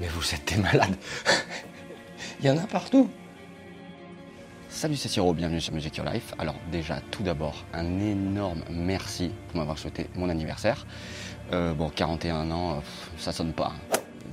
Mais 0.00 0.08
vous 0.08 0.34
êtes 0.34 0.46
des 0.54 0.60
malades. 0.60 0.96
Il 2.40 2.46
y 2.46 2.50
en 2.50 2.58
a 2.58 2.66
partout. 2.66 3.08
Salut, 4.68 4.96
c'est 4.96 5.08
Siro, 5.08 5.32
bienvenue 5.32 5.60
sur 5.60 5.72
Music 5.72 5.96
Your 5.96 6.06
Life. 6.06 6.34
Alors 6.38 6.56
déjà, 6.70 7.00
tout 7.10 7.22
d'abord, 7.22 7.64
un 7.72 7.98
énorme 7.98 8.60
merci 8.70 9.30
pour 9.48 9.58
m'avoir 9.58 9.78
souhaité 9.78 10.08
mon 10.14 10.28
anniversaire. 10.28 10.86
Euh, 11.52 11.72
bon, 11.72 11.88
41 11.88 12.50
ans, 12.50 12.72
euh, 12.72 12.80
ça 13.16 13.32
sonne 13.32 13.54
pas. 13.54 13.72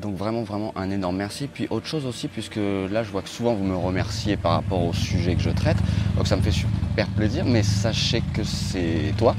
Donc 0.00 0.16
vraiment, 0.16 0.42
vraiment 0.42 0.72
un 0.76 0.90
énorme 0.90 1.16
merci. 1.16 1.46
Puis 1.46 1.68
autre 1.70 1.86
chose 1.86 2.06
aussi, 2.06 2.26
puisque 2.26 2.56
là, 2.56 3.04
je 3.04 3.10
vois 3.12 3.22
que 3.22 3.28
souvent 3.28 3.54
vous 3.54 3.62
me 3.62 3.76
remerciez 3.76 4.36
par 4.36 4.52
rapport 4.52 4.82
au 4.82 4.92
sujet 4.92 5.36
que 5.36 5.42
je 5.42 5.50
traite. 5.50 5.76
Donc 6.16 6.26
ça 6.26 6.34
me 6.34 6.42
fait 6.42 6.50
super 6.50 7.06
plaisir, 7.14 7.44
mais 7.44 7.62
sachez 7.62 8.22
que 8.34 8.42
c'est 8.42 9.14
toi. 9.16 9.36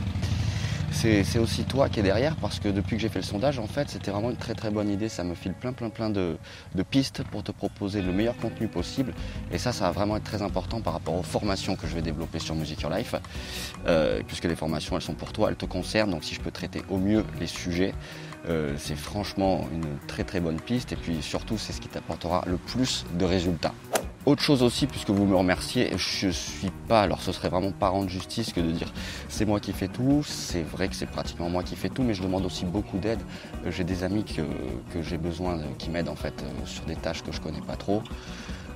C'est 1.03 1.37
aussi 1.37 1.65
toi 1.65 1.89
qui 1.89 1.99
es 1.99 2.01
derrière 2.03 2.37
parce 2.37 2.61
que 2.61 2.69
depuis 2.69 2.95
que 2.95 3.01
j'ai 3.01 3.09
fait 3.09 3.19
le 3.19 3.25
sondage, 3.25 3.59
en 3.59 3.67
fait, 3.67 3.89
c'était 3.89 4.09
vraiment 4.09 4.29
une 4.29 4.37
très 4.37 4.55
très 4.55 4.71
bonne 4.71 4.89
idée. 4.89 5.09
Ça 5.09 5.25
me 5.25 5.35
file 5.35 5.51
plein 5.51 5.73
plein 5.73 5.89
plein 5.89 6.09
de, 6.09 6.37
de 6.75 6.83
pistes 6.83 7.25
pour 7.25 7.43
te 7.43 7.51
proposer 7.51 8.01
le 8.01 8.13
meilleur 8.13 8.37
contenu 8.37 8.69
possible. 8.69 9.13
Et 9.51 9.57
ça, 9.57 9.73
ça 9.73 9.83
va 9.83 9.91
vraiment 9.91 10.15
être 10.15 10.23
très 10.23 10.41
important 10.41 10.79
par 10.79 10.93
rapport 10.93 11.15
aux 11.15 11.23
formations 11.23 11.75
que 11.75 11.87
je 11.87 11.95
vais 11.95 12.01
développer 12.01 12.39
sur 12.39 12.55
Music 12.55 12.79
Your 12.79 12.89
Life. 12.89 13.15
Euh, 13.85 14.21
puisque 14.25 14.45
les 14.45 14.55
formations, 14.55 14.95
elles 14.95 15.01
sont 15.01 15.13
pour 15.13 15.33
toi, 15.33 15.49
elles 15.49 15.57
te 15.57 15.65
concernent. 15.65 16.11
Donc 16.11 16.23
si 16.23 16.35
je 16.35 16.39
peux 16.39 16.51
traiter 16.51 16.81
au 16.87 16.99
mieux 16.99 17.25
les 17.37 17.47
sujets, 17.47 17.93
euh, 18.47 18.73
c'est 18.77 18.95
franchement 18.95 19.67
une 19.73 19.97
très 20.07 20.23
très 20.23 20.39
bonne 20.39 20.61
piste. 20.61 20.93
Et 20.93 20.95
puis 20.95 21.21
surtout, 21.21 21.57
c'est 21.57 21.73
ce 21.73 21.81
qui 21.81 21.89
t'apportera 21.89 22.45
le 22.47 22.55
plus 22.55 23.05
de 23.19 23.25
résultats. 23.25 23.73
Autre 24.25 24.41
chose 24.41 24.63
aussi, 24.63 24.87
puisque 24.87 25.09
vous 25.09 25.25
me 25.25 25.35
remerciez, 25.35 25.91
je 25.97 26.29
suis 26.29 26.71
pas, 26.87 27.01
alors 27.01 27.21
ce 27.21 27.33
serait 27.33 27.49
vraiment 27.49 27.73
pas 27.73 27.89
rendre 27.89 28.07
justice 28.09 28.53
que 28.53 28.61
de 28.61 28.71
dire 28.71 28.87
c'est 29.27 29.43
moi 29.43 29.59
qui 29.59 29.73
fais 29.73 29.89
tout, 29.89 30.23
c'est 30.25 30.61
vrai 30.61 30.87
que 30.87 30.95
c'est 30.95 31.07
pratiquement 31.09 31.49
moi 31.49 31.61
qui 31.61 31.75
fais 31.75 31.89
tout, 31.89 32.03
mais 32.03 32.13
je 32.13 32.23
demande 32.23 32.45
aussi 32.45 32.63
beaucoup 32.63 32.97
d'aide. 32.99 33.19
Euh, 33.65 33.71
J'ai 33.71 33.83
des 33.83 34.05
amis 34.05 34.23
que, 34.23 34.41
que 34.93 35.01
j'ai 35.01 35.17
besoin, 35.17 35.57
de- 35.57 35.63
qui 35.77 35.89
m'aident 35.89 36.07
en 36.07 36.15
fait 36.15 36.41
euh, 36.41 36.65
sur 36.65 36.85
des 36.85 36.95
tâches 36.95 37.21
que 37.21 37.33
je 37.33 37.41
connais 37.41 37.59
pas 37.67 37.75
trop, 37.75 38.01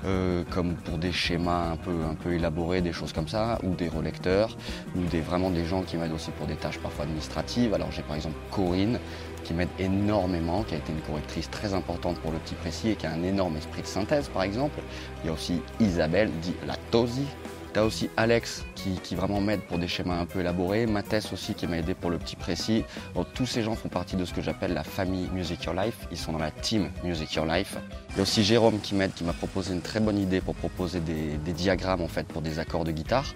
euh, 0.06 0.44
comme 0.50 0.76
pour 0.76 0.98
des 0.98 1.12
schémas 1.12 1.72
un 1.72 1.76
peu, 1.76 1.92
un 2.10 2.16
peu 2.16 2.34
élaborés, 2.34 2.82
des 2.82 2.94
choses 2.94 3.14
comme 3.14 3.28
ça, 3.28 3.60
ou 3.64 3.74
des 3.76 3.88
relecteurs, 3.88 4.56
ou 4.96 5.02
des, 5.06 5.22
vraiment 5.22 5.50
des 5.50 5.66
gens 5.66 5.82
qui 5.82 5.98
m'aident 5.98 6.14
aussi 6.14 6.32
pour 6.32 6.48
des 6.48 6.56
tâches 6.56 6.80
parfois 6.80 7.06
administratives. 7.06 7.74
Alors 7.74 7.92
j'ai 7.92 8.04
par 8.04 8.16
exemple 8.16 8.36
Corinne 8.52 9.00
qui 9.44 9.54
m'aide 9.54 9.70
énormément, 9.80 10.64
qui 10.64 10.76
a 10.76 10.78
été 10.78 10.92
une 10.92 11.02
correctrice 11.02 11.50
très 11.50 11.74
importante 11.74 12.18
pour 12.20 12.32
le 12.32 12.38
petit 12.40 12.56
précis 12.56 12.90
et 12.90 12.96
qui 12.96 13.08
a 13.08 13.12
un 13.12 13.24
énorme 13.24 13.56
esprit 13.58 13.82
de 13.82 13.88
synthèse 13.88 14.28
par 14.30 14.44
exemple. 14.44 14.82
Il 15.24 15.28
y 15.28 15.30
a 15.30 15.34
aussi 15.34 15.62
Isabelle, 15.80 16.30
dit 16.42 16.54
la 16.66 16.76
Tosi. 16.92 17.26
Tu 17.74 17.80
as 17.80 17.86
aussi 17.86 18.10
Alex 18.18 18.66
qui, 18.96 19.16
vraiment 19.16 19.42
m'aide 19.42 19.62
pour 19.62 19.78
des 19.78 19.88
schémas 19.88 20.20
un 20.20 20.26
peu 20.26 20.40
élaborés. 20.40 20.86
Mathès 20.86 21.32
aussi 21.34 21.54
qui 21.54 21.68
m'a 21.68 21.78
aidé 21.78 21.94
pour 21.94 22.10
le 22.10 22.18
petit 22.18 22.36
précis. 22.36 22.84
Donc, 23.16 23.28
tous 23.34 23.46
ces 23.46 23.62
gens 23.64 23.76
font 23.76 23.90
partie 23.90 24.16
de 24.16 24.26
ce 24.26 24.34
que 24.34 24.42
j'appelle 24.42 24.74
la 24.74 24.84
famille 24.84 25.30
Music 25.34 25.64
Your 25.64 25.74
Life. 25.76 26.08
Ils 26.12 26.18
sont 26.18 26.32
dans 26.32 26.40
la 26.40 26.52
team 26.52 26.90
Music 27.04 27.34
Your 27.34 27.46
Life. 27.46 27.78
Il 28.12 28.18
y 28.18 28.20
a 28.20 28.22
aussi 28.24 28.44
Jérôme 28.44 28.80
qui 28.80 28.96
m'aide, 28.96 29.14
qui 29.14 29.24
m'a 29.24 29.34
proposé 29.34 29.74
une 29.74 29.82
très 29.82 30.00
bonne 30.00 30.18
idée 30.18 30.42
pour 30.42 30.56
proposer 30.56 31.00
des, 31.00 31.54
diagrammes 31.54 32.02
en 32.02 32.08
fait 32.08 32.28
pour 32.28 32.42
des 32.42 32.60
accords 32.60 32.84
de 32.84 32.92
guitare. 32.92 33.34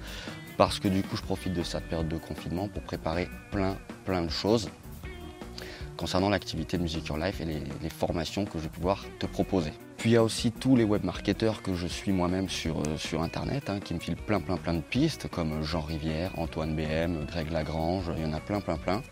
Parce 0.57 0.79
que 0.79 0.87
du 0.87 1.01
coup 1.01 1.15
je 1.15 1.23
profite 1.23 1.53
de 1.53 1.63
cette 1.63 1.85
période 1.85 2.07
de 2.07 2.17
confinement 2.17 2.67
pour 2.67 2.83
préparer 2.83 3.27
plein 3.51 3.75
plein 4.05 4.21
de 4.21 4.29
choses 4.29 4.69
concernant 5.97 6.29
l'activité 6.29 6.77
Music 6.77 7.07
Your 7.07 7.17
Life 7.17 7.41
et 7.41 7.45
les 7.45 7.89
formations 7.89 8.45
que 8.45 8.57
je 8.57 8.63
vais 8.63 8.69
pouvoir 8.69 9.05
te 9.19 9.25
proposer. 9.25 9.71
Puis 10.01 10.09
il 10.09 10.13
y 10.13 10.17
a 10.17 10.23
aussi 10.23 10.51
tous 10.51 10.75
les 10.75 10.83
web 10.83 11.03
marketeurs 11.03 11.61
que 11.61 11.75
je 11.75 11.85
suis 11.85 12.11
moi-même 12.11 12.49
sur, 12.49 12.79
euh, 12.79 12.97
sur 12.97 13.21
internet 13.21 13.69
hein, 13.69 13.79
qui 13.79 13.93
me 13.93 13.99
filent 13.99 14.15
plein 14.15 14.39
plein 14.39 14.57
plein 14.57 14.73
de 14.73 14.81
pistes 14.81 15.27
comme 15.27 15.61
Jean 15.61 15.81
Rivière, 15.81 16.31
Antoine 16.39 16.75
BM, 16.75 17.23
Greg 17.27 17.51
Lagrange, 17.51 18.05
il 18.17 18.23
y 18.23 18.25
en 18.25 18.33
a 18.33 18.39
plein 18.39 18.61
plein 18.61 18.77
plein. 18.77 19.03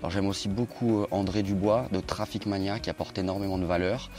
Alors 0.00 0.10
j'aime 0.10 0.26
aussi 0.26 0.50
beaucoup 0.50 1.00
euh, 1.00 1.06
André 1.12 1.42
Dubois 1.42 1.88
de 1.92 2.00
Traffic 2.00 2.44
Mania 2.44 2.78
qui 2.78 2.90
apporte 2.90 3.16
énormément 3.16 3.56
de 3.56 3.64
valeur. 3.64 4.10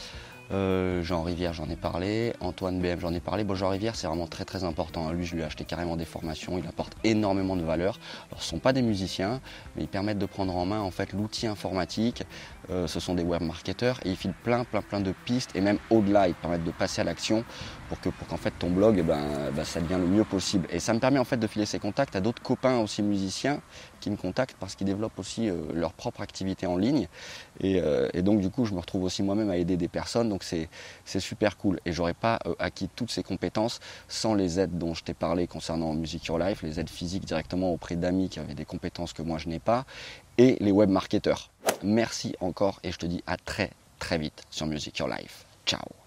Euh, 0.51 1.03
Jean 1.03 1.21
Rivière, 1.21 1.53
j'en 1.53 1.69
ai 1.69 1.75
parlé. 1.75 2.33
Antoine 2.39 2.79
BM, 2.79 2.99
j'en 2.99 3.13
ai 3.13 3.19
parlé. 3.19 3.43
Bon, 3.43 3.53
Jean 3.53 3.69
Rivière, 3.69 3.95
c'est 3.95 4.07
vraiment 4.07 4.25
très 4.25 4.45
très 4.45 4.63
important. 4.63 5.07
hein. 5.07 5.13
Lui, 5.13 5.25
je 5.25 5.35
lui 5.35 5.41
ai 5.41 5.45
acheté 5.45 5.63
carrément 5.63 5.95
des 5.95 6.05
formations. 6.05 6.57
Il 6.57 6.67
apporte 6.67 6.93
énormément 7.03 7.55
de 7.55 7.61
valeur. 7.61 7.99
Alors, 8.31 8.41
ce 8.41 8.47
ne 8.47 8.49
sont 8.57 8.59
pas 8.59 8.73
des 8.73 8.81
musiciens, 8.81 9.41
mais 9.75 9.83
ils 9.83 9.87
permettent 9.87 10.17
de 10.17 10.25
prendre 10.25 10.55
en 10.55 10.65
main 10.65 10.79
en 10.79 10.91
fait 10.91 11.13
l'outil 11.13 11.45
informatique. 11.45 12.23
Euh, 12.71 12.87
ce 12.87 12.99
sont 12.99 13.13
des 13.13 13.23
web 13.23 13.41
marketeurs 13.43 13.99
et 14.05 14.09
ils 14.09 14.15
filent 14.15 14.33
plein 14.43 14.63
plein 14.63 14.81
plein 14.81 15.01
de 15.01 15.13
pistes 15.25 15.55
et 15.55 15.61
même 15.61 15.77
au-delà, 15.89 16.27
ils 16.27 16.33
permettent 16.35 16.63
de 16.63 16.71
passer 16.71 17.01
à 17.01 17.03
l'action 17.03 17.43
pour 17.89 17.99
que 17.99 18.09
pour 18.09 18.27
qu'en 18.27 18.37
fait 18.37 18.53
ton 18.57 18.69
blog, 18.69 18.97
eh 18.99 19.01
ben, 19.01 19.51
ben, 19.53 19.65
ça 19.65 19.81
devienne 19.81 20.01
le 20.01 20.07
mieux 20.07 20.23
possible. 20.23 20.67
Et 20.71 20.79
ça 20.79 20.93
me 20.93 20.99
permet 20.99 21.19
en 21.19 21.25
fait 21.25 21.37
de 21.37 21.47
filer 21.47 21.65
ces 21.65 21.79
contacts 21.79 22.15
à 22.15 22.21
d'autres 22.21 22.41
copains 22.41 22.77
aussi 22.79 23.01
musiciens 23.01 23.59
qui 23.99 24.09
me 24.09 24.15
contactent 24.15 24.55
parce 24.59 24.75
qu'ils 24.75 24.87
développent 24.87 25.17
aussi 25.19 25.49
euh, 25.49 25.55
leur 25.73 25.93
propre 25.93 26.21
activité 26.21 26.67
en 26.67 26.77
ligne. 26.77 27.07
Et, 27.59 27.81
euh, 27.81 28.07
et 28.13 28.21
donc 28.21 28.39
du 28.39 28.49
coup, 28.49 28.65
je 28.65 28.73
me 28.73 28.79
retrouve 28.79 29.03
aussi 29.03 29.23
moi-même 29.23 29.49
à 29.49 29.57
aider 29.57 29.75
des 29.75 29.87
personnes. 29.87 30.29
Donc 30.29 30.43
c'est 30.43 30.69
c'est 31.03 31.19
super 31.19 31.57
cool. 31.57 31.79
Et 31.85 31.91
j'aurais 31.91 32.13
pas 32.13 32.39
euh, 32.45 32.53
acquis 32.59 32.89
toutes 32.95 33.11
ces 33.11 33.23
compétences 33.23 33.79
sans 34.07 34.33
les 34.33 34.59
aides 34.59 34.77
dont 34.77 34.93
je 34.93 35.03
t'ai 35.03 35.13
parlé 35.13 35.47
concernant 35.47 35.93
Music 35.93 36.25
Your 36.25 36.39
Life, 36.39 36.61
les 36.61 36.79
aides 36.79 36.89
physiques 36.89 37.25
directement 37.25 37.73
auprès 37.73 37.95
d'amis 37.95 38.29
qui 38.29 38.39
avaient 38.39 38.53
des 38.53 38.65
compétences 38.65 39.13
que 39.13 39.23
moi 39.23 39.37
je 39.39 39.49
n'ai 39.49 39.59
pas, 39.59 39.85
et 40.37 40.57
les 40.59 40.71
web 40.71 40.89
marketeurs. 40.89 41.49
Merci 41.83 42.35
encore 42.39 42.79
et 42.83 42.91
je 42.91 42.97
te 42.97 43.05
dis 43.05 43.23
à 43.25 43.37
très 43.37 43.71
très 43.97 44.17
vite 44.17 44.43
sur 44.49 44.67
Music 44.67 44.97
Your 44.99 45.09
Life. 45.09 45.45
Ciao 45.65 45.98